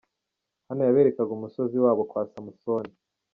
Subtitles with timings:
[0.67, 2.93] Hano yaberekaga umusozi w'abo kwa Samusoni.